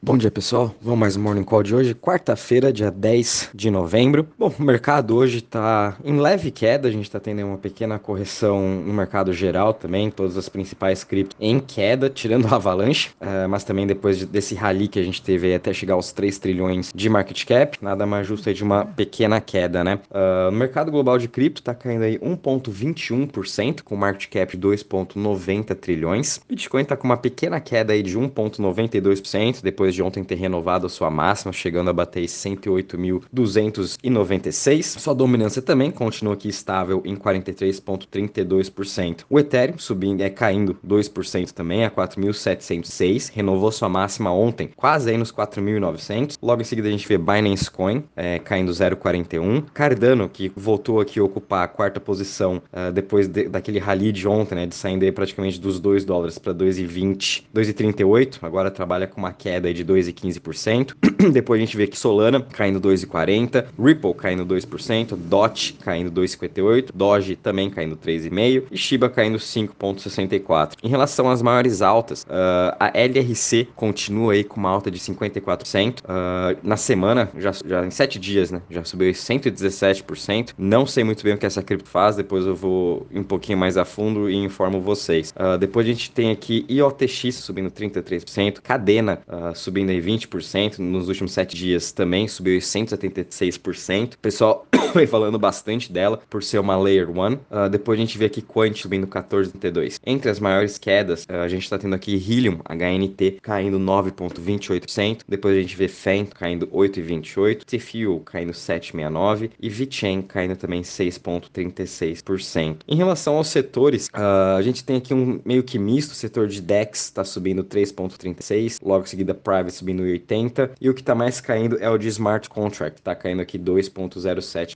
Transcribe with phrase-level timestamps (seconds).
[0.00, 4.28] Bom dia pessoal, vamos mais um Morning Call de hoje, quarta-feira, dia 10 de novembro.
[4.38, 8.60] Bom, o mercado hoje está em leve queda, a gente está tendo uma pequena correção
[8.86, 13.64] no mercado geral também, todas as principais criptos em queda, tirando a Avalanche, uh, mas
[13.64, 17.44] também depois desse rally que a gente teve até chegar aos 3 trilhões de market
[17.44, 19.98] cap, nada mais justo aí de uma pequena queda, né?
[20.12, 25.74] Uh, no mercado global de cripto está caindo aí 1,21%, com market cap de 2,90
[25.74, 26.40] trilhões.
[26.48, 30.84] Bitcoin está com uma pequena queda aí de 1,92%, depois depois de ontem ter renovado
[30.86, 34.98] a sua máxima, chegando a bater 108.296.
[34.98, 39.24] Sua dominância também continua aqui estável em 43,32%.
[39.30, 45.16] O Ethereum subindo, é caindo 2% também a 4.706, renovou sua máxima ontem, quase aí
[45.16, 46.36] nos 4.900.
[46.42, 49.64] Logo em seguida a gente vê Binance Coin é, caindo 0,41.
[49.72, 54.28] Cardano, que voltou aqui a ocupar a quarta posição uh, depois de, daquele rally de
[54.28, 58.40] ontem, né, de saindo praticamente dos 2 dólares para 2,20, 2,38.
[58.42, 60.94] Agora trabalha com uma queda de 2,15%.
[61.32, 67.36] Depois a gente vê que Solana caindo 2,40%, Ripple caindo 2%, DOT caindo 2,58%, Doge
[67.36, 70.72] também caindo 3,5% e Shiba caindo 5,64%.
[70.82, 76.00] Em relação às maiores altas, uh, a LRC continua aí com uma alta de 54%.
[76.00, 80.54] Uh, ah, na semana, já, já em 7 dias, né, já subiu 117%.
[80.58, 83.76] Não sei muito bem o que essa cripto faz, depois eu vou um pouquinho mais
[83.76, 85.32] a fundo e informo vocês.
[85.36, 91.08] Uh, depois a gente tem aqui IOTX subindo 33%, Cadena uh, subindo aí 20%, nos
[91.08, 94.14] últimos 7 dias também subiu 176%.
[94.14, 97.14] O pessoal vem falando bastante dela por ser uma Layer 1.
[97.14, 99.98] Uh, ah, depois a gente vê aqui Quant subindo 14,32%.
[100.04, 105.20] Entre as maiores quedas, uh, a gente está tendo aqui Helium, HNT, caindo 9,28%.
[105.28, 112.78] Depois a gente vê Fent caindo 8,28%, T-Fuel caindo 7,69% e VeChain caindo também 6,36%.
[112.86, 116.48] Em relação aos setores, uh, a gente tem aqui um meio que misto, o setor
[116.48, 121.14] de DEX está subindo 3,36%, logo em seguida Private subindo 80%, e o que está
[121.14, 124.67] mais caindo é o de Smart Contract, está caindo aqui 2,07%.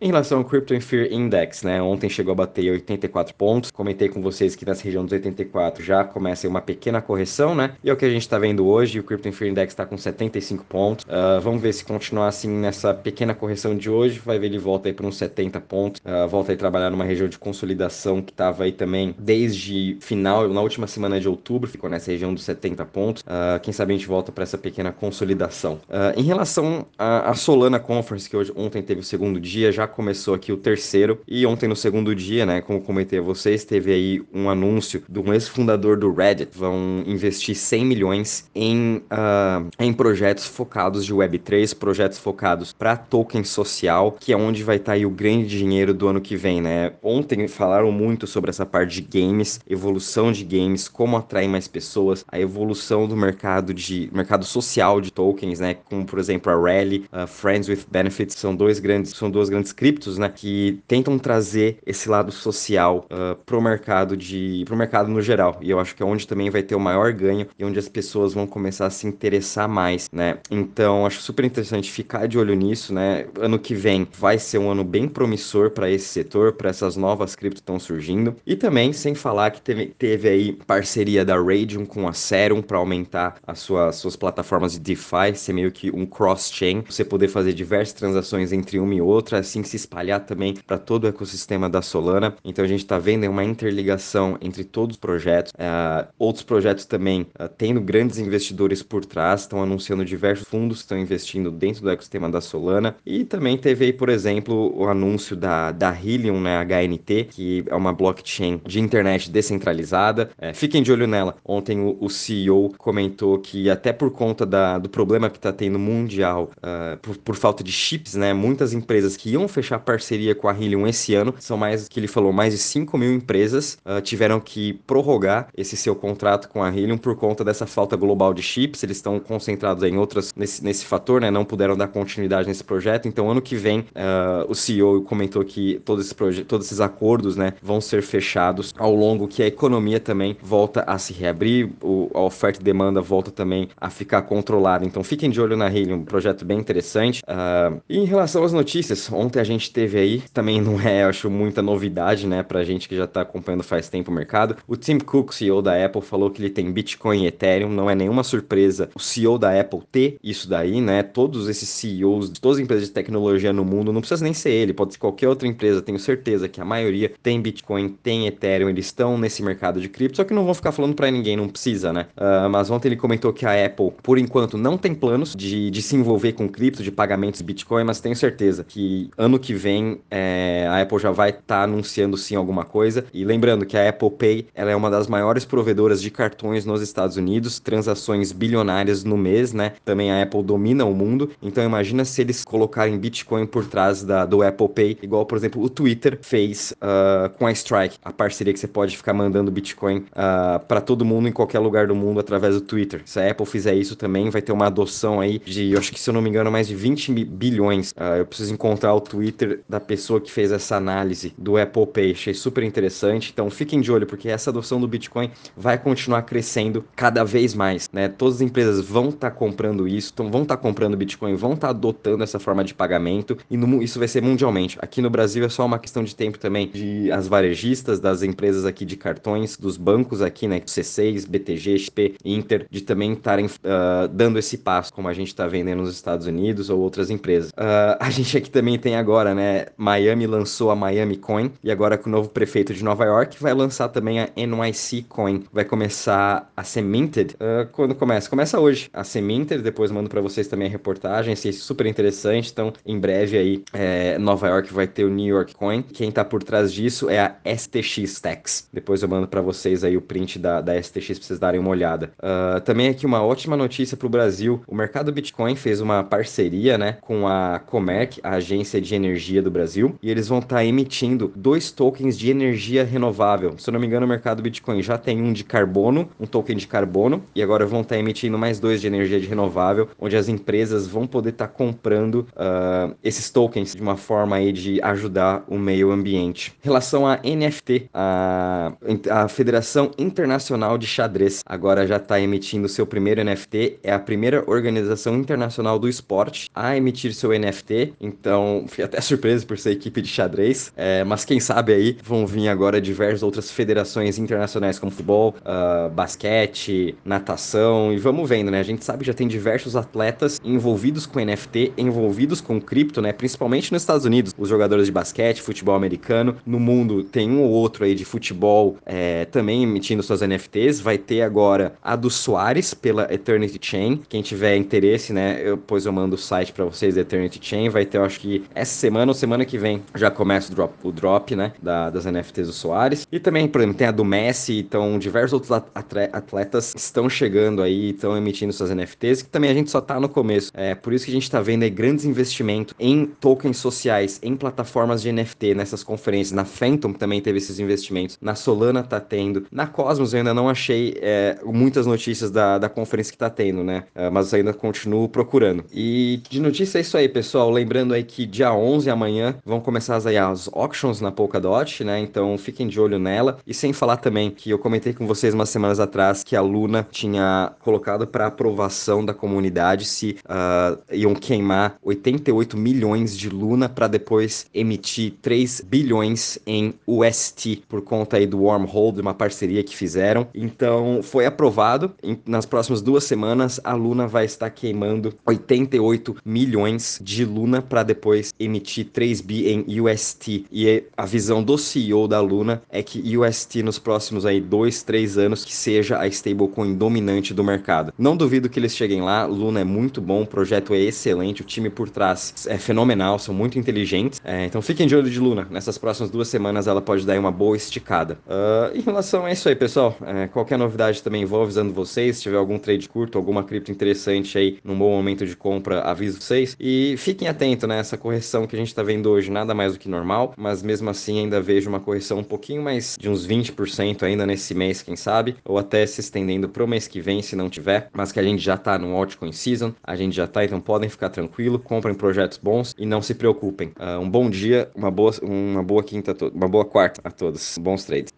[0.00, 4.20] Em relação ao Crypto Fear Index, né, ontem chegou a bater 84 pontos, comentei com
[4.20, 7.96] vocês que nessa região dos 84 já começa uma pequena correção, né, e é o
[7.96, 11.40] que a gente está vendo hoje, o Crypto Fear Index está com 75 pontos, uh,
[11.40, 14.92] vamos ver se continuar assim nessa pequena correção de hoje, vai ver ele volta aí
[14.92, 18.72] para uns 70 pontos, uh, volta aí trabalhar numa região de consolidação que estava aí
[18.72, 23.60] também desde final, na última semana de outubro, ficou nessa região dos 70 pontos, uh,
[23.60, 25.74] quem sabe a gente volta para essa pequena consolidação.
[25.88, 30.52] Uh, em relação à Solana Conference, que hoje, ontem teve segundo dia, já começou aqui
[30.52, 34.50] o terceiro, e ontem no segundo dia, né, como comentei a vocês, teve aí um
[34.50, 41.04] anúncio de um ex-fundador do Reddit, vão investir 100 milhões em, uh, em projetos focados
[41.04, 45.10] de Web3, projetos focados para token social, que é onde vai estar tá aí o
[45.10, 46.92] grande dinheiro do ano que vem, né?
[47.02, 52.24] Ontem falaram muito sobre essa parte de games, evolução de games, como atrair mais pessoas,
[52.28, 55.74] a evolução do mercado de mercado social de tokens, né?
[55.74, 59.72] Como por exemplo a Rally, uh, Friends with Benefits, são dois grandes, são duas grandes
[59.72, 60.28] criptos, né?
[60.28, 65.58] Que tentam trazer esse lado social uh, pro mercado de, pro mercado no geral.
[65.60, 67.88] E eu acho que é onde também vai ter o maior ganho e onde as
[67.88, 70.38] pessoas vão começar a se interessar mais, né?
[70.50, 73.26] Então acho super interessante ficar de olho nisso, né?
[73.38, 77.34] Ano que vem vai ser um ano bem promissor para esse setor, para essas novas
[77.34, 78.36] criptos que estão surgindo.
[78.46, 82.78] E também sem falar que teve, teve aí parceria da Radium com a Serum para
[82.78, 87.52] aumentar a sua suas plataformas de DeFi, ser meio que um cross-chain, você poder fazer
[87.52, 91.82] diversas transações entre uma e outra, assim se espalhar também para todo o ecossistema da
[91.82, 92.36] Solana.
[92.44, 97.22] Então a gente está vendo uma interligação entre todos os projetos, uh, outros projetos também
[97.38, 101.90] uh, tendo grandes investidores por trás, estão anunciando diversos fundos que estão investindo dentro do
[101.90, 102.96] ecossistema da Solana.
[103.04, 107.74] E também teve aí, por exemplo, o anúncio da, da Helium, né, HNT, que é
[107.74, 110.30] uma blockchain de internet descentralizada.
[110.38, 111.36] É, fiquem de olho nela.
[111.44, 115.78] Ontem o, o CEO comentou que até por conta da, do problema que está tendo
[115.78, 118.32] mundial uh, por, por, falta de chips, né?
[118.32, 122.06] Muitas empresas que iam fechar parceria com a Helium esse ano, são mais, que ele
[122.06, 126.68] falou, mais de 5 mil empresas uh, tiveram que prorrogar esse seu contrato com a
[126.68, 128.82] Helium por conta dessa falta global de chips.
[128.82, 131.30] Eles estão concentrados em outras, nesse, nesse fator, né?
[131.30, 133.08] Não puderam dar continuidade nesse projeto.
[133.08, 137.54] Então, ano que vem, uh, o CEO comentou que todos esses, todos esses acordos, né,
[137.62, 142.20] vão ser fechados ao longo que a economia também volta a se reabrir, o, a
[142.20, 144.84] oferta e demanda volta também a ficar controlada.
[144.84, 147.22] Então fiquem de olho na Helium, um projeto bem interessante.
[147.22, 149.10] Uh, e em relação às notícias notícias.
[149.12, 152.96] Ontem a gente teve aí, também não é, acho, muita novidade, né, pra gente que
[152.96, 154.56] já tá acompanhando faz tempo o mercado.
[154.66, 157.70] O Tim Cook, CEO da Apple, falou que ele tem Bitcoin e Ethereum.
[157.70, 161.04] Não é nenhuma surpresa o CEO da Apple ter isso daí, né?
[161.04, 164.50] Todos esses CEOs de todas as empresas de tecnologia no mundo, não precisa nem ser
[164.50, 168.68] ele, pode ser qualquer outra empresa, tenho certeza que a maioria tem Bitcoin, tem Ethereum,
[168.68, 171.48] eles estão nesse mercado de cripto, só que não vão ficar falando para ninguém, não
[171.48, 172.06] precisa, né?
[172.16, 175.82] Uh, mas ontem ele comentou que a Apple, por enquanto, não tem planos de, de
[175.82, 180.00] se envolver com cripto, de pagamentos de Bitcoin, mas tenho certeza que ano que vem
[180.10, 183.04] é, a Apple já vai estar tá anunciando sim alguma coisa.
[183.12, 186.82] E lembrando que a Apple Pay ela é uma das maiores provedoras de cartões nos
[186.82, 189.72] Estados Unidos, transações bilionárias no mês, né?
[189.84, 194.24] Também a Apple domina o mundo, então imagina se eles colocarem Bitcoin por trás da,
[194.24, 198.52] do Apple Pay, igual, por exemplo, o Twitter fez uh, com a Strike, a parceria
[198.52, 201.94] que você pode ficar mandando Bitcoin uh, ah, para todo mundo em qualquer lugar do
[201.94, 203.02] mundo através do Twitter.
[203.04, 206.00] Se a Apple fizer isso também, vai ter uma adoção aí de, eu acho que
[206.00, 207.92] se eu não me engano, mais de 20 bilhões.
[207.92, 212.12] Uh, eu preciso encontrar o Twitter da pessoa que fez essa análise do Apple Pay.
[212.12, 213.30] Achei super interessante.
[213.32, 217.88] Então fiquem de olho, porque essa adoção do Bitcoin vai continuar crescendo cada vez mais.
[217.92, 218.08] Né?
[218.08, 221.54] Todas as empresas vão estar tá comprando isso, então vão estar tá comprando Bitcoin, vão
[221.54, 224.78] estar tá adotando essa forma de pagamento, e no, isso vai ser mundialmente.
[224.80, 228.64] Aqui no Brasil é só uma questão de tempo também de as varejistas, das empresas
[228.64, 230.60] aqui de cartões, dos bancos aqui, né?
[230.60, 235.46] C6, BTG, XP, Inter, de também estarem uh, dando esse passo, como a gente está
[235.46, 237.50] vendendo nos Estados Unidos ou outras empresas.
[237.50, 239.66] Uh, a gente aqui também tem agora, né?
[239.76, 243.52] Miami lançou a Miami Coin e agora com o novo prefeito de Nova York vai
[243.52, 245.44] lançar também a NYC Coin.
[245.52, 247.34] Vai começar a ser minted.
[247.34, 248.30] Uh, quando começa?
[248.30, 249.62] Começa hoje a ser minted.
[249.62, 251.32] Depois mando para vocês também a reportagem.
[251.32, 252.50] Achei super interessante.
[252.50, 255.82] Então, em breve aí, é, Nova York vai ter o New York Coin.
[255.82, 258.68] Quem tá por trás disso é a STX Tax.
[258.72, 261.70] Depois eu mando para vocês aí o print da, da STX pra vocês darem uma
[261.70, 262.12] olhada.
[262.18, 264.62] Uh, também aqui uma ótima notícia pro Brasil.
[264.66, 269.50] O mercado Bitcoin fez uma parceria, né, com a Comerc, a agência de energia do
[269.50, 273.54] Brasil, e eles vão estar tá emitindo dois tokens de energia renovável.
[273.58, 276.56] Se eu não me engano, o mercado Bitcoin já tem um de carbono, um token
[276.56, 280.16] de carbono, e agora vão estar tá emitindo mais dois de energia de renovável, onde
[280.16, 284.80] as empresas vão poder estar tá comprando uh, esses tokens de uma forma aí de
[284.82, 286.54] ajudar o meio ambiente.
[286.62, 288.72] Em relação a NFT, a,
[289.10, 294.44] a Federação Internacional de Xadrez agora já está emitindo seu primeiro NFT, é a primeira
[294.46, 300.00] organização internacional do esporte a emitir seu NFT, então fui até surpreso por ser equipe
[300.00, 304.90] de xadrez, é, mas quem sabe aí vão vir agora diversas outras federações internacionais como
[304.90, 308.60] futebol, uh, basquete, natação e vamos vendo, né?
[308.60, 313.12] A gente sabe que já tem diversos atletas envolvidos com NFT, envolvidos com cripto, né?
[313.12, 317.50] Principalmente nos Estados Unidos, os jogadores de basquete, futebol americano, no mundo tem um ou
[317.50, 322.74] outro aí de futebol é, também emitindo suas NFTs, vai ter agora a do Soares
[322.74, 325.40] pela Eternity Chain, quem tiver interesse, né?
[325.42, 328.20] Eu, depois eu mando o site para vocês da Eternity Chain, vai ter, eu acho
[328.20, 331.52] que essa semana ou semana que vem já começa o drop, o drop né?
[331.62, 333.06] Da, das NFTs do Soares.
[333.10, 337.90] E também, por exemplo, tem a do Messi, então diversos outros atletas estão chegando aí,
[337.90, 340.50] estão emitindo suas NFTs, que também a gente só tá no começo.
[340.54, 344.36] É por isso que a gente tá vendo aí grandes investimentos em tokens sociais, em
[344.36, 346.32] plataformas de NFT, nessas conferências.
[346.32, 350.48] Na Phantom também teve esses investimentos, na Solana tá tendo, na Cosmos eu ainda não
[350.48, 353.84] achei é, muitas notícias da, da conferência que tá tendo, né?
[353.94, 355.64] É, mas ainda continuo procurando.
[355.72, 357.50] E de notícia é isso aí, pessoal.
[357.50, 361.98] Lembrando aí que dia 11 amanhã vão começar as, aí, as auctions na Polkadot, né?
[362.00, 363.38] Então fiquem de olho nela.
[363.46, 366.86] E sem falar também que eu comentei com vocês umas semanas atrás que a Luna
[366.90, 373.88] tinha colocado para aprovação da comunidade se uh, iam queimar 88 milhões de Luna para
[373.88, 379.76] depois emitir 3 bilhões em UST por conta aí do Wormhole, de uma parceria que
[379.76, 380.26] fizeram.
[380.34, 381.92] Então foi aprovado.
[382.26, 388.86] nas próximas duas semanas a Luna vai estar queimando 88 milhões de Luna depois emitir
[388.92, 390.46] 3 bi em UST.
[390.50, 395.18] E a visão do CEO da Luna é que UST nos próximos aí 2, 3
[395.18, 397.92] anos que seja a stablecoin dominante do mercado.
[397.98, 399.24] Não duvido que eles cheguem lá.
[399.24, 403.34] Luna é muito bom, o projeto é excelente, o time por trás é fenomenal, são
[403.34, 404.20] muito inteligentes.
[404.24, 405.46] É, então fiquem de olho de Luna.
[405.50, 408.18] Nessas próximas duas semanas ela pode dar uma boa esticada.
[408.26, 412.16] Uh, em relação a isso aí, pessoal, é, qualquer novidade também vou avisando vocês.
[412.16, 416.20] Se tiver algum trade curto, alguma cripto interessante aí num bom momento de compra, aviso
[416.20, 416.56] vocês.
[416.58, 417.78] E fiquem atentos, né?
[417.78, 420.90] Essa correção que a gente tá vendo hoje, nada mais do que normal, mas mesmo
[420.90, 424.96] assim ainda vejo uma correção um pouquinho mais de uns 20% ainda nesse mês, quem
[424.96, 428.22] sabe, ou até se estendendo pro mês que vem, se não tiver, mas que a
[428.24, 431.94] gente já tá no altcoin season, a gente já tá, então podem ficar tranquilo, comprem
[431.94, 433.68] projetos bons e não se preocupem.
[433.78, 437.56] Uh, um bom dia, uma boa, uma boa quinta, uma boa quarta a todos.
[437.60, 438.10] Bons trades.